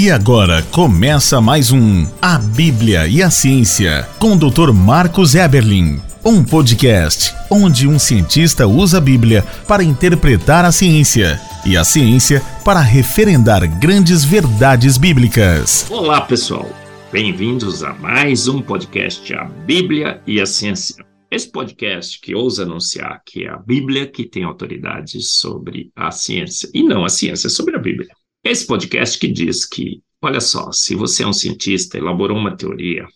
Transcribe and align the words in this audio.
E 0.00 0.10
agora 0.10 0.62
começa 0.72 1.42
mais 1.42 1.70
um 1.70 2.06
A 2.22 2.38
Bíblia 2.38 3.06
e 3.06 3.22
a 3.22 3.28
Ciência 3.28 4.08
com 4.18 4.32
o 4.32 4.38
Dr. 4.38 4.72
Marcos 4.72 5.34
Eberlin. 5.34 6.00
Um 6.24 6.42
podcast 6.42 7.34
onde 7.50 7.86
um 7.86 7.98
cientista 7.98 8.66
usa 8.66 8.96
a 8.96 9.00
Bíblia 9.00 9.42
para 9.68 9.84
interpretar 9.84 10.64
a 10.64 10.72
ciência 10.72 11.38
e 11.66 11.76
a 11.76 11.84
ciência 11.84 12.40
para 12.64 12.80
referendar 12.80 13.78
grandes 13.78 14.24
verdades 14.24 14.96
bíblicas. 14.96 15.86
Olá, 15.90 16.22
pessoal. 16.22 16.66
Bem-vindos 17.12 17.84
a 17.84 17.92
mais 17.92 18.48
um 18.48 18.62
podcast 18.62 19.34
A 19.34 19.44
Bíblia 19.44 20.22
e 20.26 20.40
a 20.40 20.46
Ciência. 20.46 21.04
Esse 21.30 21.52
podcast 21.52 22.18
que 22.18 22.34
ousa 22.34 22.62
anunciar 22.62 23.20
que 23.26 23.44
é 23.44 23.50
a 23.50 23.58
Bíblia 23.58 24.06
que 24.06 24.24
tem 24.24 24.44
autoridade 24.44 25.20
sobre 25.20 25.90
a 25.94 26.10
ciência 26.10 26.70
e 26.72 26.82
não 26.82 27.04
a 27.04 27.10
ciência 27.10 27.50
sobre 27.50 27.76
a 27.76 27.78
Bíblia. 27.78 28.08
Esse 28.42 28.66
podcast 28.66 29.18
que 29.18 29.28
diz 29.28 29.66
que, 29.66 30.02
olha 30.22 30.40
só, 30.40 30.72
se 30.72 30.94
você 30.94 31.22
é 31.22 31.26
um 31.26 31.32
cientista, 31.32 31.98
elaborou 31.98 32.38
uma 32.38 32.56
teoria, 32.56 33.06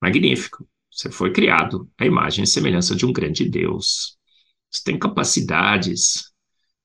magnífico, 0.00 0.66
você 0.90 1.10
foi 1.10 1.32
criado 1.32 1.88
à 1.98 2.06
imagem 2.06 2.44
e 2.44 2.46
semelhança 2.46 2.96
de 2.96 3.04
um 3.04 3.12
grande 3.12 3.48
Deus. 3.48 4.16
Você 4.70 4.82
tem 4.84 4.98
capacidades, 4.98 6.32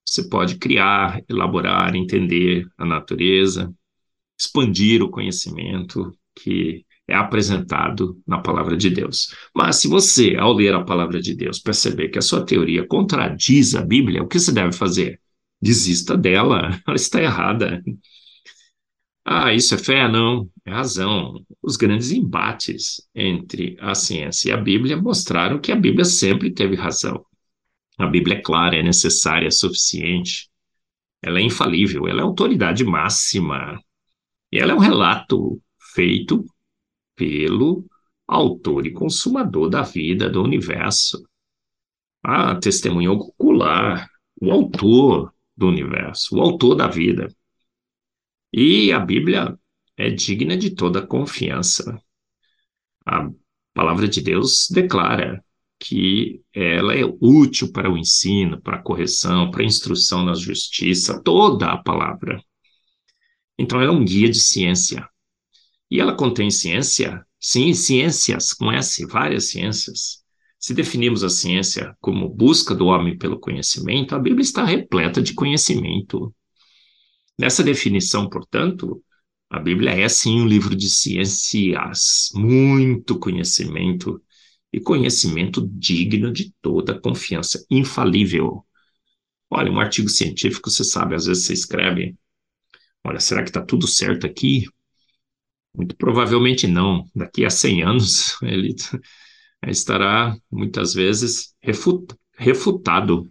você 0.06 0.28
pode 0.28 0.58
criar, 0.58 1.22
elaborar, 1.30 1.96
entender 1.96 2.68
a 2.78 2.86
natureza, 2.86 3.74
expandir 4.38 5.02
o 5.02 5.10
conhecimento 5.10 6.12
que 6.36 6.86
é 7.08 7.16
apresentado 7.16 8.22
na 8.28 8.40
palavra 8.40 8.76
de 8.76 8.90
Deus. 8.90 9.34
Mas 9.56 9.78
se 9.78 9.88
você, 9.88 10.36
ao 10.36 10.52
ler 10.52 10.74
a 10.74 10.84
palavra 10.84 11.22
de 11.22 11.34
Deus, 11.34 11.60
perceber 11.60 12.10
que 12.10 12.20
a 12.20 12.22
sua 12.22 12.46
teoria 12.46 12.86
contradiz 12.86 13.74
a 13.74 13.82
Bíblia, 13.82 14.22
o 14.22 14.28
que 14.28 14.40
você 14.40 14.52
deve 14.52 14.74
fazer? 14.74 15.22
Desista 15.62 16.18
dela, 16.18 16.80
ela 16.86 16.96
está 16.96 17.22
errada. 17.22 17.82
Ah, 19.24 19.54
isso 19.54 19.74
é 19.74 19.78
fé? 19.78 20.08
Não, 20.08 20.50
é 20.64 20.72
razão. 20.72 21.44
Os 21.62 21.76
grandes 21.78 22.12
embates 22.12 23.02
entre 23.14 23.76
a 23.80 23.96
ciência 23.96 24.50
e 24.50 24.52
a 24.52 24.58
Bíblia 24.58 24.96
mostraram 24.98 25.60
que 25.60 25.72
a 25.72 25.76
Bíblia 25.76 26.06
sempre 26.06 26.54
teve 26.54 26.76
razão. 26.76 27.26
A 27.98 28.06
Bíblia 28.06 28.38
é 28.38 28.42
clara, 28.42 28.76
é 28.76 28.84
necessária, 28.84 29.48
é 29.48 29.52
suficiente. 29.52 30.50
Ela 31.24 31.40
é 31.40 31.42
infalível, 31.42 32.08
ela 32.08 32.22
é 32.22 32.24
autoridade 32.24 32.84
máxima. 32.84 33.82
E 34.52 34.60
ela 34.60 34.74
é 34.74 34.76
um 34.76 34.80
relato 34.80 35.60
feito 35.94 36.46
pelo 37.16 37.86
autor 38.28 38.86
e 38.86 38.92
consumador 38.92 39.70
da 39.70 39.82
vida, 39.82 40.30
do 40.30 40.44
universo. 40.44 41.24
A 42.24 42.56
testemunha 42.56 43.12
ocular, 43.12 44.08
o 44.40 44.52
autor 44.52 45.34
do 45.56 45.68
universo, 45.68 46.38
o 46.38 46.42
autor 46.42 46.76
da 46.76 46.88
vida. 46.88 47.28
E 48.52 48.92
a 48.92 49.00
Bíblia 49.00 49.58
é 49.98 50.10
digna 50.10 50.58
de 50.58 50.72
toda 50.72 51.06
confiança. 51.06 52.00
A 53.06 53.30
palavra 53.74 54.08
de 54.08 54.22
Deus 54.22 54.68
declara 54.72 55.44
que 55.80 56.42
ela 56.54 56.96
é 56.96 57.04
útil 57.22 57.72
para 57.72 57.92
o 57.92 57.98
ensino, 57.98 58.62
para 58.62 58.78
a 58.78 58.82
correção, 58.82 59.52
para 59.52 59.62
a 59.62 59.66
instrução 59.66 60.24
na 60.24 60.34
justiça, 60.34 61.22
toda 61.22 61.72
a 61.72 61.78
palavra. 61.78 62.42
Então, 63.58 63.82
ela 63.82 63.92
é 63.92 63.96
um 63.96 64.04
guia 64.04 64.30
de 64.30 64.40
ciência. 64.40 65.08
E 65.90 66.00
ela 66.00 66.16
contém 66.16 66.50
ciência, 66.50 67.26
sim, 67.40 67.74
ciências 67.74 68.56
S, 68.60 69.06
várias 69.06 69.50
ciências. 69.50 70.25
Se 70.66 70.74
definimos 70.74 71.24
a 71.24 71.30
ciência 71.30 71.96
como 72.02 72.28
busca 72.28 72.74
do 72.74 72.88
homem 72.88 73.16
pelo 73.16 73.40
conhecimento, 73.40 74.16
a 74.16 74.20
Bíblia 74.20 74.42
está 74.42 74.66
repleta 74.66 75.22
de 75.22 75.36
conhecimento. 75.36 76.34
Nessa 77.38 77.64
definição, 77.64 78.28
portanto, 78.28 79.00
a 79.48 79.60
Bíblia 79.60 79.92
é 79.92 80.10
sim 80.10 80.42
um 80.42 80.48
livro 80.48 80.76
de 80.76 80.90
ciências, 80.90 82.32
muito 82.34 83.20
conhecimento 83.20 84.20
e 84.74 84.80
conhecimento 84.80 85.70
digno 85.72 86.34
de 86.34 86.52
toda 86.64 87.00
confiança, 87.00 87.64
infalível. 87.70 88.66
Olha, 89.52 89.72
um 89.72 89.80
artigo 89.80 90.10
científico, 90.10 90.72
você 90.72 90.84
sabe, 90.84 91.14
às 91.14 91.28
vezes 91.28 91.46
você 91.46 91.54
escreve, 91.54 92.16
olha, 93.04 93.20
será 93.20 93.44
que 93.44 93.52
está 93.52 93.64
tudo 93.64 93.88
certo 93.88 94.26
aqui? 94.26 94.66
Muito 95.76 95.96
provavelmente 95.96 96.66
não. 96.66 97.06
Daqui 97.16 97.46
a 97.46 97.52
100 97.52 97.84
anos, 97.84 98.36
ele 98.42 98.74
estará 99.68 100.38
muitas 100.52 100.94
vezes 100.94 101.56
refutado. 102.38 103.28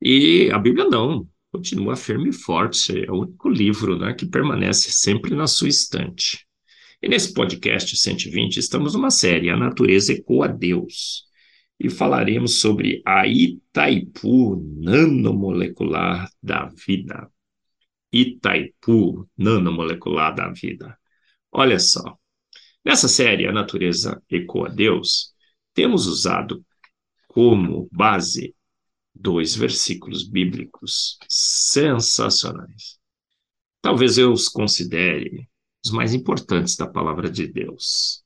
E 0.00 0.50
a 0.52 0.58
Bíblia 0.58 0.88
não, 0.88 1.26
continua 1.50 1.96
firme 1.96 2.30
e 2.30 2.32
forte, 2.32 3.04
é 3.04 3.10
o 3.10 3.20
único 3.20 3.48
livro 3.48 3.98
né, 3.98 4.14
que 4.14 4.26
permanece 4.26 4.90
sempre 4.90 5.34
na 5.34 5.46
sua 5.46 5.68
estante. 5.68 6.46
E 7.02 7.08
nesse 7.08 7.34
podcast 7.34 7.96
120 7.96 8.58
estamos 8.58 8.94
numa 8.94 9.10
série 9.10 9.50
A 9.50 9.56
Natureza 9.56 10.12
Ecoa 10.12 10.48
Deus 10.48 11.24
e 11.78 11.90
falaremos 11.90 12.60
sobre 12.60 13.02
a 13.04 13.26
Itaipu 13.26 14.56
nanomolecular 14.76 16.30
da 16.40 16.66
vida. 16.86 17.28
Itaipu 18.12 19.28
nanomolecular 19.36 20.34
da 20.34 20.50
vida. 20.50 20.96
Olha 21.50 21.78
só, 21.80 22.16
nessa 22.84 23.08
série 23.08 23.46
A 23.48 23.52
Natureza 23.52 24.22
Ecoa 24.30 24.68
Deus, 24.70 25.31
temos 25.74 26.06
usado 26.06 26.64
como 27.28 27.88
base 27.92 28.54
dois 29.14 29.54
versículos 29.54 30.28
bíblicos 30.28 31.18
sensacionais. 31.28 32.98
Talvez 33.80 34.18
eu 34.18 34.32
os 34.32 34.48
considere 34.48 35.48
os 35.84 35.90
mais 35.90 36.14
importantes 36.14 36.76
da 36.76 36.86
palavra 36.86 37.30
de 37.30 37.46
Deus. 37.46 38.22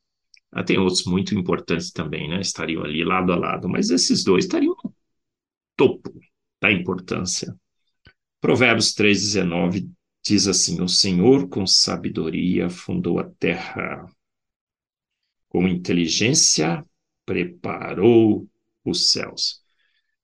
Ah, 0.53 0.63
tem 0.63 0.79
outros 0.79 1.05
muito 1.05 1.35
importantes 1.35 1.91
também, 1.91 2.29
né? 2.29 2.41
Estariam 2.41 2.83
ali 2.85 3.05
lado 3.05 3.33
a 3.33 3.37
lado, 3.37 3.69
mas 3.69 3.91
esses 3.91 4.23
dois 4.23 4.45
estariam 4.45 4.77
no 4.83 4.95
topo 5.77 6.13
da 6.61 6.71
importância. 6.71 7.55
Provérbios 8.41 8.95
3,19 8.95 9.91
diz 10.25 10.47
assim: 10.47 10.81
O 10.83 10.89
Senhor 10.89 11.49
com 11.49 11.67
sabedoria 11.67 12.69
fundou 12.71 13.19
a 13.19 13.25
terra, 13.25 14.07
com 15.49 15.67
inteligência 15.67 16.85
preparou 17.27 18.49
os 18.85 19.11
céus. 19.11 19.61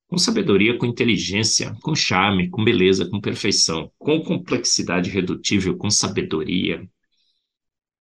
Com 0.06 0.16
sabedoria, 0.16 0.78
com 0.78 0.86
inteligência, 0.86 1.74
com 1.82 1.94
charme, 1.94 2.48
com 2.48 2.64
beleza, 2.64 3.08
com 3.08 3.20
perfeição, 3.20 3.90
com 3.98 4.22
complexidade 4.22 5.10
redutível, 5.10 5.76
com 5.76 5.90
sabedoria, 5.90 6.86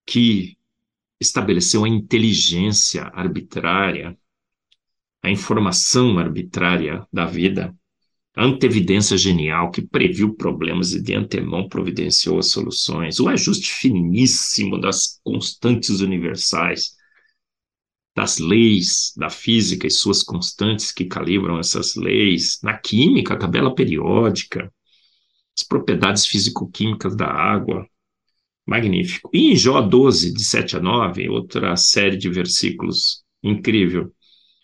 que 0.06 0.58
estabeleceu 1.20 1.84
a 1.84 1.90
inteligência 1.90 3.04
arbitrária, 3.14 4.18
a 5.24 5.30
informação 5.30 6.18
arbitrária 6.20 7.06
da 7.14 7.26
vida, 7.26 7.76
a 8.36 8.46
antevidência 8.46 9.18
genial 9.18 9.72
que 9.72 9.82
previu 9.82 10.34
problemas 10.34 10.94
e 10.94 11.02
de 11.02 11.14
antemão 11.14 11.68
providenciou 11.68 12.40
as 12.40 12.48
soluções, 12.48 13.20
o 13.20 13.28
ajuste 13.28 13.72
finíssimo 13.72 14.80
das 14.80 15.20
constantes 15.24 16.00
universais, 16.00 16.96
das 18.16 18.38
leis 18.40 19.14
da 19.16 19.30
física 19.30 19.88
e 19.88 19.92
suas 19.92 20.22
constantes 20.22 20.92
que 20.92 21.06
calibram 21.06 21.60
essas 21.60 21.96
leis, 21.96 22.60
na 22.62 22.78
química, 22.78 23.34
a 23.34 23.38
tabela 23.38 23.74
periódica, 23.74 24.72
as 25.58 25.64
propriedades 25.66 26.26
físico-químicas 26.26 27.16
da 27.16 27.28
água. 27.28 27.88
Magnífico. 28.66 29.30
E 29.34 29.52
em 29.52 29.56
Jó 29.56 29.82
12, 29.82 30.34
de 30.34 30.44
7 30.44 30.78
a 30.78 30.80
9, 30.80 31.30
outra 31.30 31.76
série 31.76 32.16
de 32.16 32.30
versículos 32.30 33.24
incrível, 33.44 34.14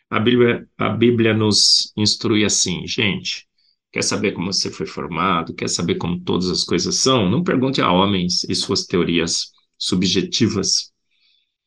a 0.09 0.19
Bíblia, 0.19 0.65
a 0.77 0.89
Bíblia 0.89 1.33
nos 1.33 1.91
instrui 1.97 2.45
assim, 2.45 2.87
gente, 2.87 3.45
quer 3.91 4.03
saber 4.03 4.31
como 4.31 4.53
você 4.53 4.71
foi 4.71 4.85
formado, 4.85 5.53
quer 5.53 5.67
saber 5.67 5.95
como 5.95 6.19
todas 6.21 6.49
as 6.49 6.63
coisas 6.63 6.95
são? 6.97 7.29
Não 7.29 7.43
pergunte 7.43 7.81
a 7.81 7.91
homens 7.91 8.45
e 8.45 8.55
suas 8.55 8.85
teorias 8.85 9.51
subjetivas 9.77 10.93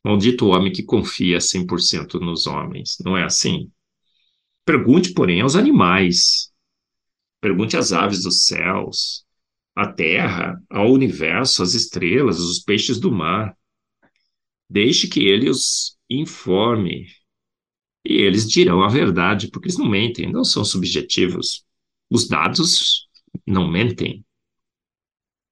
Maldito 0.03 0.45
o 0.45 0.49
homem 0.49 0.71
que 0.71 0.83
confia 0.83 1.39
100% 1.39 2.19
nos 2.19 2.47
homens. 2.47 2.97
Não 3.03 3.15
é 3.15 3.23
assim? 3.23 3.71
Pergunte, 4.65 5.13
porém, 5.13 5.41
aos 5.41 5.55
animais. 5.55 6.51
Pergunte 7.39 7.77
às 7.77 7.91
aves 7.91 8.23
dos 8.23 8.45
céus, 8.45 9.25
à 9.75 9.91
terra, 9.91 10.61
ao 10.69 10.91
universo, 10.91 11.63
às 11.63 11.73
estrelas, 11.73 12.39
os 12.39 12.59
peixes 12.59 12.99
do 12.99 13.11
mar. 13.11 13.55
Deixe 14.69 15.07
que 15.07 15.21
ele 15.21 15.49
os 15.49 15.97
informe. 16.09 17.07
E 18.05 18.13
eles 18.13 18.49
dirão 18.49 18.83
a 18.83 18.89
verdade, 18.89 19.49
porque 19.49 19.67
eles 19.67 19.77
não 19.77 19.87
mentem, 19.87 20.31
não 20.31 20.43
são 20.43 20.65
subjetivos. 20.65 21.63
Os 22.09 22.27
dados 22.27 23.07
não 23.45 23.69
mentem. 23.69 24.25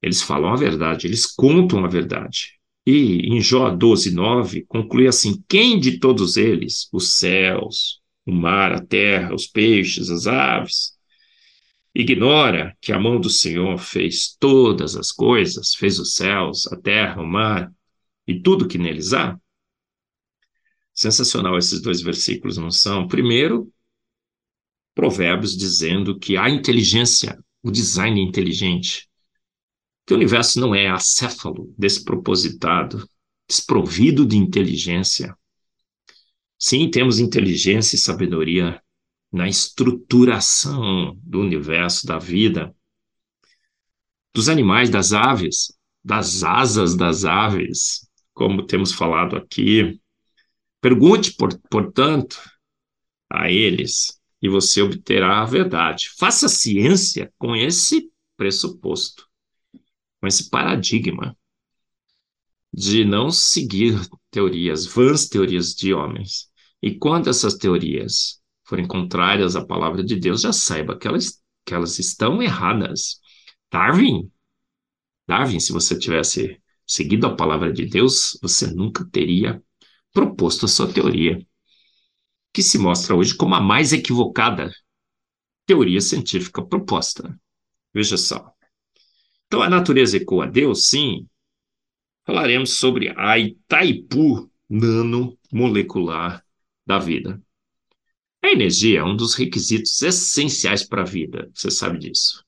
Eles 0.02 0.22
falam 0.22 0.52
a 0.52 0.56
verdade, 0.56 1.08
eles 1.08 1.26
contam 1.26 1.84
a 1.84 1.88
verdade. 1.88 2.59
E 2.86 3.28
em 3.28 3.42
Jó 3.42 3.70
12, 3.70 4.12
9, 4.14 4.66
conclui 4.68 5.08
assim: 5.08 5.44
Quem 5.48 5.80
de 5.80 6.00
todos 6.00 6.38
eles, 6.38 6.88
os 6.92 7.18
céus, 7.18 8.02
o 8.26 8.32
mar, 8.32 8.74
a 8.74 8.86
terra, 8.86 9.34
os 9.34 9.48
peixes, 9.48 10.10
as 10.10 10.28
aves, 10.28 10.94
ignora 11.94 12.76
que 12.82 12.92
a 12.92 13.00
mão 13.00 13.20
do 13.20 13.30
Senhor 13.30 13.78
fez 13.78 14.36
todas 14.40 14.96
as 14.96 15.12
coisas, 15.12 15.74
fez 15.76 16.00
os 16.00 16.16
céus, 16.16 16.68
a 16.68 16.76
terra, 16.78 17.22
o 17.22 17.28
mar 17.28 17.72
e 18.28 18.40
tudo 18.40 18.68
que 18.68 18.78
neles 18.78 19.14
há? 19.14 19.40
Sensacional 20.94 21.58
esses 21.58 21.82
dois 21.82 22.02
versículos, 22.02 22.58
não 22.58 22.70
são? 22.70 23.08
Primeiro, 23.08 23.72
Provérbios 24.94 25.56
dizendo 25.56 26.20
que 26.20 26.36
a 26.36 26.50
inteligência, 26.50 27.38
o 27.64 27.72
design 27.72 28.22
inteligente, 28.22 29.09
que 30.10 30.14
o 30.16 30.18
universo 30.18 30.60
não 30.60 30.74
é 30.74 30.88
acéfalo, 30.88 31.72
despropositado, 31.78 33.08
desprovido 33.48 34.26
de 34.26 34.38
inteligência. 34.38 35.38
Sim, 36.58 36.90
temos 36.90 37.20
inteligência 37.20 37.96
e 37.96 38.00
sabedoria 38.00 38.82
na 39.32 39.48
estruturação 39.48 41.16
do 41.22 41.42
universo, 41.42 42.08
da 42.08 42.18
vida, 42.18 42.76
dos 44.34 44.50
animais, 44.50 44.90
das 44.90 45.14
aves, 45.14 45.72
das 46.04 46.44
asas 46.44 46.96
das 46.96 47.24
aves, 47.24 48.10
como 48.34 48.66
temos 48.66 48.92
falado 48.92 49.36
aqui. 49.36 50.02
Pergunte, 50.82 51.36
por, 51.36 51.56
portanto, 51.70 52.42
a 53.32 53.52
eles 53.52 54.20
e 54.42 54.50
você 54.50 54.82
obterá 54.82 55.44
a 55.44 55.46
verdade. 55.46 56.10
Faça 56.18 56.50
ciência 56.50 57.32
com 57.38 57.56
esse 57.56 58.10
pressuposto, 58.36 59.29
com 60.20 60.28
esse 60.28 60.50
paradigma 60.50 61.36
de 62.74 63.04
não 63.04 63.32
seguir 63.32 64.00
teorias, 64.30 64.86
vãs 64.86 65.28
teorias 65.28 65.74
de 65.74 65.94
homens. 65.94 66.50
E 66.82 66.96
quando 66.96 67.30
essas 67.30 67.56
teorias 67.56 68.40
forem 68.64 68.88
contrárias 68.88 69.56
à 69.56 69.66
palavra 69.66 70.04
de 70.04 70.16
Deus, 70.16 70.42
já 70.42 70.54
saiba 70.54 70.98
que 70.98 71.08
elas, 71.08 71.42
que 71.66 71.74
elas 71.74 71.98
estão 71.98 72.42
erradas. 72.42 73.20
Darwin, 73.72 74.32
Darwin, 75.28 75.60
se 75.60 75.72
você 75.72 75.98
tivesse 75.98 76.62
seguido 76.86 77.28
a 77.28 77.36
palavra 77.36 77.72
de 77.72 77.86
Deus, 77.86 78.38
você 78.42 78.68
nunca 78.68 79.08
teria 79.12 79.62
proposto 80.12 80.66
a 80.66 80.68
sua 80.68 80.92
teoria 80.92 81.46
que 82.54 82.64
se 82.64 82.78
mostra 82.78 83.16
hoje 83.16 83.36
como 83.36 83.56
a 83.56 83.62
mais 83.62 83.94
equivocada 83.94 84.72
teoria 85.66 86.02
científica 86.02 86.66
proposta. 86.66 87.40
Veja 87.94 88.18
só. 88.18 88.52
Então, 89.50 89.64
a 89.64 89.70
natureza 89.70 90.16
ecoa 90.18 90.46
Deus, 90.46 90.90
sim. 90.90 91.26
Falaremos 92.24 92.74
sobre 92.74 93.12
a 93.18 93.40
Itaipu 93.40 94.48
nanomolecular 94.70 96.46
da 96.86 97.00
vida. 97.00 97.42
A 98.44 98.50
energia 98.50 99.00
é 99.00 99.04
um 99.04 99.16
dos 99.16 99.34
requisitos 99.34 100.00
essenciais 100.04 100.88
para 100.88 101.02
a 101.02 101.06
vida, 101.06 101.50
você 101.52 101.72
sabe 101.72 101.98
disso. 101.98 102.46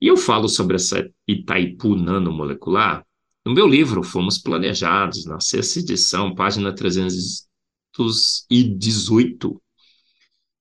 E 0.00 0.08
eu 0.08 0.16
falo 0.16 0.48
sobre 0.48 0.74
essa 0.74 1.08
Itaipu 1.24 1.94
nanomolecular 1.94 3.06
no 3.46 3.54
meu 3.54 3.68
livro 3.68 4.02
Fomos 4.02 4.36
Planejados, 4.36 5.24
na 5.26 5.38
sexta 5.38 5.78
edição, 5.78 6.34
página 6.34 6.74
300, 6.74 7.48
1918 7.96 9.62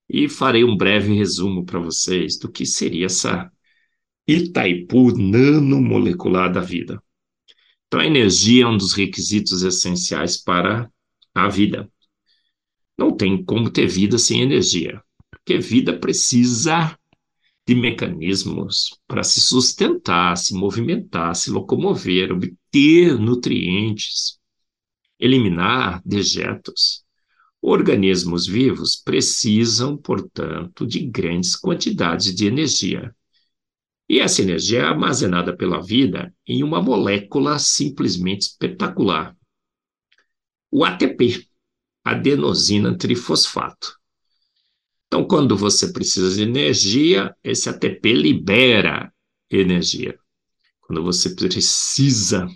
e 0.08 0.30
farei 0.30 0.64
um 0.64 0.76
breve 0.76 1.14
resumo 1.14 1.66
para 1.66 1.80
vocês 1.80 2.38
do 2.38 2.52
que 2.52 2.66
seria 2.66 3.06
essa 3.08 3.52
Itaipu 4.32 5.18
nanomolecular 5.18 6.52
da 6.52 6.62
vida. 6.62 7.02
Então, 7.88 8.00
a 8.00 8.06
energia 8.06 8.64
é 8.64 8.68
um 8.68 8.78
dos 8.78 8.94
requisitos 8.94 9.64
essenciais 9.64 10.38
para 10.38 10.88
a 11.34 11.50
vida. 11.50 11.92
Não 12.96 13.16
tem 13.16 13.44
como 13.44 13.72
ter 13.72 13.88
vida 13.88 14.20
sem 14.20 14.42
energia, 14.42 15.02
porque 15.32 15.58
vida 15.58 15.98
precisa 15.98 16.96
de 17.66 17.74
mecanismos 17.74 19.00
para 19.08 19.24
se 19.24 19.42
sustentar, 19.42 20.38
se 20.38 20.54
movimentar, 20.54 21.36
se 21.36 21.50
locomover, 21.50 22.32
obter 22.32 23.18
nutrientes, 23.20 24.40
eliminar 25.20 26.04
dejetos. 26.06 27.04
Organismos 27.60 28.46
vivos 28.46 28.96
precisam, 28.96 29.98
portanto, 29.98 30.86
de 30.86 31.00
grandes 31.00 31.56
quantidades 31.56 32.36
de 32.36 32.46
energia. 32.46 33.16
E 34.10 34.20
essa 34.20 34.42
energia 34.42 34.80
é 34.80 34.86
armazenada 34.86 35.56
pela 35.56 35.80
vida 35.82 36.34
em 36.48 36.64
uma 36.64 36.82
molécula 36.82 37.60
simplesmente 37.60 38.42
espetacular. 38.42 39.38
O 40.72 40.84
ATP, 40.84 41.48
adenosina 42.04 42.98
trifosfato. 42.98 44.00
Então, 45.06 45.28
quando 45.28 45.56
você 45.56 45.94
precisa 45.94 46.36
de 46.36 46.42
energia, 46.42 47.36
esse 47.44 47.70
ATP 47.70 48.14
libera 48.14 49.14
energia. 49.50 50.18
Quando 50.82 51.04
você 51.04 51.36
precisa 51.36 52.48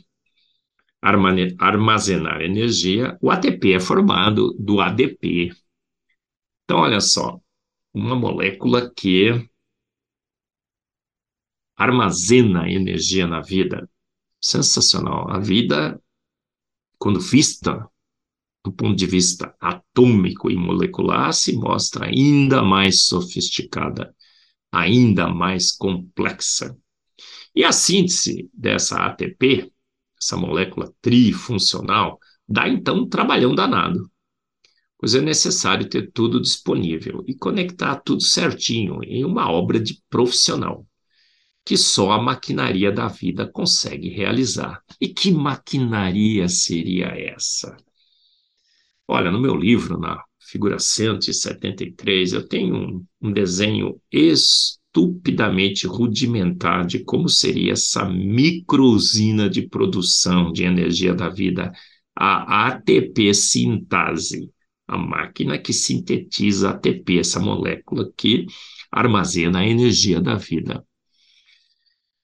armazenar 1.59 2.41
energia, 2.41 3.15
o 3.21 3.29
ATP 3.29 3.73
é 3.73 3.79
formado 3.79 4.53
do 4.53 4.79
ADP. 4.79 5.51
Então, 6.63 6.79
olha 6.79 6.99
só, 6.99 7.39
uma 7.93 8.15
molécula 8.15 8.91
que 8.95 9.47
armazena 11.83 12.69
energia 12.69 13.27
na 13.27 13.41
vida. 13.41 13.89
Sensacional. 14.41 15.29
A 15.31 15.39
vida, 15.39 16.01
quando 16.97 17.19
vista 17.19 17.87
do 18.63 18.71
ponto 18.71 18.95
de 18.95 19.05
vista 19.05 19.53
atômico 19.59 20.49
e 20.49 20.55
molecular, 20.55 21.33
se 21.33 21.53
mostra 21.53 22.05
ainda 22.05 22.63
mais 22.63 23.03
sofisticada, 23.03 24.15
ainda 24.71 25.27
mais 25.27 25.71
complexa. 25.71 26.77
E 27.53 27.63
a 27.65 27.73
síntese 27.73 28.49
dessa 28.53 29.05
ATP 29.05 29.73
essa 30.23 30.37
molécula 30.37 30.93
trifuncional, 31.01 32.17
dá 32.47 32.67
então 32.67 32.99
um 32.99 33.09
trabalhão 33.09 33.53
danado, 33.53 34.09
pois 34.97 35.13
é 35.13 35.21
necessário 35.21 35.87
ter 35.87 36.11
tudo 36.11 36.41
disponível 36.41 37.23
e 37.27 37.35
conectar 37.35 37.97
tudo 37.97 38.21
certinho 38.21 39.03
em 39.03 39.25
uma 39.25 39.51
obra 39.51 39.79
de 39.79 40.01
profissional, 40.09 40.87
que 41.65 41.77
só 41.77 42.11
a 42.11 42.21
maquinaria 42.21 42.91
da 42.91 43.07
vida 43.07 43.47
consegue 43.47 44.09
realizar. 44.09 44.81
E 44.99 45.07
que 45.07 45.31
maquinaria 45.31 46.47
seria 46.49 47.07
essa? 47.07 47.75
Olha, 49.07 49.31
no 49.31 49.39
meu 49.39 49.55
livro, 49.55 49.97
na 49.97 50.23
figura 50.39 50.79
173, 50.79 52.33
eu 52.33 52.47
tenho 52.47 52.75
um, 52.75 53.05
um 53.21 53.31
desenho 53.31 53.99
estupidamente 54.11 55.87
rudimentar 55.87 56.85
de 56.85 56.99
como 57.03 57.29
seria 57.29 57.73
essa 57.73 58.05
microusina 58.05 59.49
de 59.49 59.67
produção 59.67 60.51
de 60.51 60.63
energia 60.63 61.13
da 61.13 61.29
vida, 61.29 61.71
a 62.15 62.67
ATP 62.67 63.33
sintase, 63.33 64.51
a 64.87 64.97
máquina 64.97 65.57
que 65.57 65.73
sintetiza 65.73 66.71
ATP, 66.71 67.19
essa 67.19 67.39
molécula 67.39 68.11
que 68.15 68.45
armazena 68.91 69.59
a 69.59 69.67
energia 69.67 70.21
da 70.21 70.35
vida. 70.35 70.85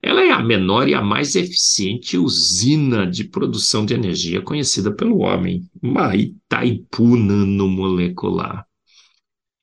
Ela 0.01 0.23
é 0.23 0.31
a 0.31 0.41
menor 0.41 0.87
e 0.87 0.93
a 0.93 1.01
mais 1.01 1.35
eficiente 1.35 2.17
usina 2.17 3.05
de 3.05 3.25
produção 3.25 3.85
de 3.85 3.93
energia 3.93 4.41
conhecida 4.41 4.95
pelo 4.95 5.17
homem, 5.19 5.69
uma 5.81 6.15
Itaipu 6.15 7.17
nanomolecular. 7.17 8.65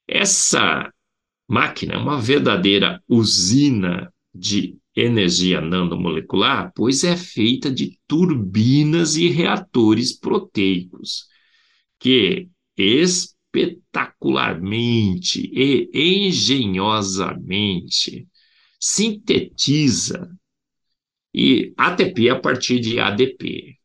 Essa 0.06 0.92
máquina 1.48 1.94
é 1.94 1.96
uma 1.96 2.20
verdadeira 2.20 3.02
usina 3.08 4.12
de 4.34 4.76
energia 4.94 5.58
nanomolecular, 5.60 6.70
pois 6.74 7.02
é 7.02 7.16
feita 7.16 7.70
de 7.70 7.98
turbinas 8.06 9.16
e 9.16 9.28
reatores 9.28 10.12
proteicos, 10.18 11.24
que 11.98 12.50
espetacularmente 12.76 15.50
e 15.52 16.26
engenhosamente 16.26 18.28
sintetiza 18.88 20.30
e 21.34 21.74
ATP 21.76 22.30
a 22.30 22.38
partir 22.38 22.78
de 22.78 23.00
ADP, 23.00 23.76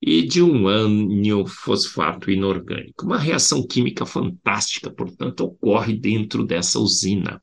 e 0.00 0.22
de 0.22 0.40
um 0.40 0.68
ânion 0.68 1.44
fosfato 1.44 2.30
inorgânico. 2.30 3.04
Uma 3.04 3.18
reação 3.18 3.66
química 3.66 4.06
fantástica, 4.06 4.88
portanto, 4.88 5.40
ocorre 5.40 5.94
dentro 5.98 6.44
dessa 6.44 6.78
usina. 6.78 7.42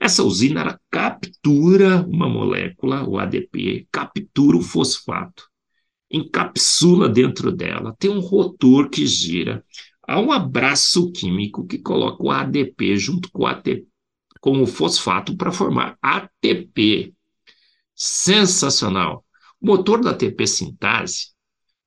Essa 0.00 0.22
usina 0.22 0.62
ela 0.62 0.80
captura 0.90 2.06
uma 2.08 2.30
molécula, 2.30 3.06
o 3.06 3.18
ADP, 3.18 3.86
captura 3.92 4.56
o 4.56 4.62
fosfato, 4.62 5.46
encapsula 6.10 7.10
dentro 7.10 7.52
dela, 7.52 7.94
tem 7.98 8.10
um 8.10 8.20
rotor 8.20 8.88
que 8.88 9.06
gira, 9.06 9.62
há 10.02 10.18
um 10.18 10.32
abraço 10.32 11.12
químico 11.12 11.66
que 11.66 11.78
coloca 11.78 12.22
o 12.22 12.30
ADP 12.30 12.96
junto 12.96 13.30
com 13.30 13.42
o, 13.42 13.46
ATP, 13.46 13.86
com 14.46 14.62
o 14.62 14.66
fosfato 14.66 15.36
para 15.36 15.50
formar 15.50 15.98
ATP. 16.00 17.12
Sensacional! 17.96 19.24
O 19.60 19.66
motor 19.66 20.00
da 20.00 20.12
ATP 20.12 20.46
sintase 20.46 21.30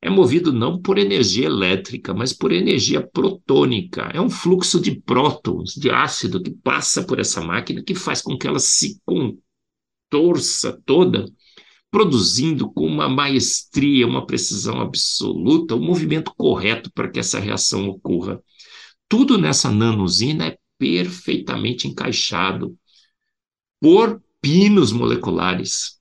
é 0.01 0.09
movido 0.09 0.51
não 0.51 0.77
por 0.77 0.97
energia 0.97 1.45
elétrica, 1.45 2.13
mas 2.13 2.33
por 2.33 2.51
energia 2.51 3.01
protônica. 3.01 4.11
É 4.13 4.19
um 4.19 4.29
fluxo 4.29 4.77
de 4.77 4.99
prótons, 4.99 5.73
de 5.73 5.89
ácido, 5.89 6.43
que 6.43 6.51
passa 6.51 7.01
por 7.01 7.17
essa 7.17 7.39
máquina, 7.39 7.81
que 7.81 7.95
faz 7.95 8.21
com 8.21 8.37
que 8.37 8.45
ela 8.45 8.59
se 8.59 8.99
contorça 9.05 10.77
toda, 10.85 11.31
produzindo 11.89 12.69
com 12.69 12.85
uma 12.85 13.07
maestria, 13.07 14.05
uma 14.05 14.25
precisão 14.25 14.81
absoluta, 14.81 15.75
o 15.75 15.81
movimento 15.81 16.33
correto 16.35 16.91
para 16.93 17.09
que 17.09 17.21
essa 17.21 17.39
reação 17.39 17.87
ocorra. 17.87 18.43
Tudo 19.07 19.37
nessa 19.37 19.71
nanosina 19.71 20.47
é 20.47 20.57
perfeitamente 20.79 21.87
encaixado 21.87 22.75
por 23.79 24.19
pinos 24.41 24.91
moleculares 24.91 25.99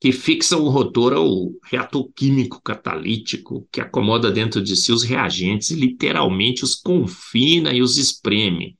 que 0.00 0.12
fixam 0.12 0.60
o 0.60 0.68
rotor 0.68 1.14
ao 1.14 1.50
reator 1.64 2.12
químico 2.14 2.60
catalítico, 2.62 3.66
que 3.72 3.80
acomoda 3.80 4.30
dentro 4.30 4.62
de 4.62 4.76
si 4.76 4.92
os 4.92 5.02
reagentes 5.02 5.70
e 5.70 5.74
literalmente 5.74 6.62
os 6.62 6.74
confina 6.74 7.72
e 7.72 7.80
os 7.80 7.96
espreme, 7.96 8.78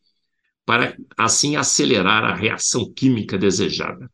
para 0.66 0.94
assim 1.16 1.56
acelerar 1.56 2.24
a 2.24 2.34
reação 2.34 2.92
química 2.92 3.38
desejada. 3.38 4.10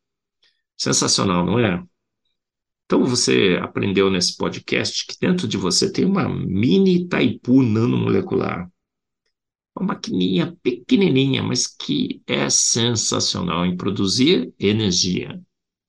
Sensacional, 0.76 1.44
não 1.44 1.58
é? 1.58 1.82
Então 2.86 3.04
você 3.04 3.58
aprendeu 3.60 4.08
nesse 4.08 4.36
podcast 4.36 5.04
que 5.06 5.16
dentro 5.20 5.48
de 5.48 5.56
você 5.56 5.92
tem 5.92 6.04
uma 6.04 6.28
mini 6.28 7.02
Itaipu 7.02 7.62
nanomolecular. 7.62 8.70
Uma 9.76 9.94
maquininha 9.94 10.56
pequenininha, 10.62 11.42
mas 11.42 11.66
que 11.66 12.22
é 12.26 12.50
sensacional 12.50 13.64
em 13.64 13.76
produzir 13.76 14.52
energia, 14.58 15.40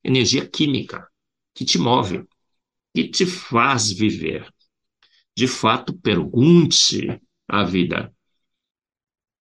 energia 0.04 0.48
química 0.48 1.08
que 1.54 1.66
te 1.66 1.78
move, 1.78 2.26
que 2.94 3.08
te 3.08 3.26
faz 3.26 3.92
viver. 3.92 4.48
De 5.36 5.48
fato, 5.48 5.98
pergunte 5.98 7.20
à 7.48 7.64
vida 7.64 8.14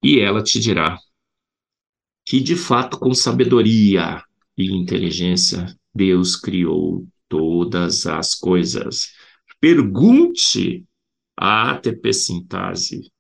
e 0.03 0.19
ela 0.19 0.43
te 0.43 0.59
dirá 0.59 0.99
que, 2.25 2.41
de 2.41 2.57
fato, 2.57 2.99
com 2.99 3.13
sabedoria 3.13 4.23
e 4.57 4.73
inteligência, 4.73 5.67
Deus 5.95 6.37
criou 6.37 7.07
todas 7.29 8.07
as 8.07 8.35
coisas. 8.35 9.13
Pergunte 9.61 10.87
à 11.37 11.73
ATP 11.73 12.13
Sintase. 12.13 13.13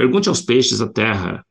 Pergunte 0.00 0.30
aos 0.30 0.40
peixes 0.40 0.78
da 0.78 0.88
terra, 0.88 1.44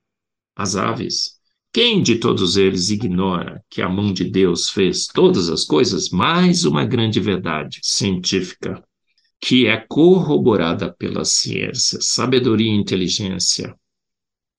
às 0.55 0.75
aves, 0.75 1.33
quem 1.71 2.01
de 2.01 2.15
todos 2.15 2.57
eles 2.57 2.89
ignora 2.89 3.63
que 3.69 3.79
a 3.79 3.87
mão 3.87 4.11
de 4.11 4.23
Deus 4.23 4.71
fez 4.71 5.05
todas 5.05 5.49
as 5.49 5.63
coisas? 5.63 6.09
Mais 6.09 6.65
uma 6.65 6.83
grande 6.83 7.19
verdade 7.19 7.79
científica 7.83 8.83
que 9.39 9.67
é 9.67 9.77
corroborada 9.77 10.91
pela 10.91 11.23
ciência, 11.25 11.99
sabedoria 12.01 12.71
e 12.71 12.75
inteligência, 12.75 13.75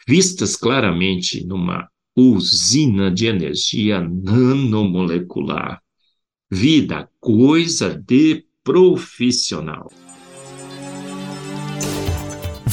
vistas 0.06 0.54
claramente 0.54 1.44
numa 1.44 1.88
usina 2.14 3.11
de 3.11 3.26
energia 3.26 4.00
nanomolecular. 4.00 5.82
Vida, 6.49 7.11
coisa 7.18 8.00
de 8.00 8.47
profissional. 8.62 9.90